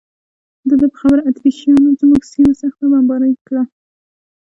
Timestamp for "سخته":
2.61-2.85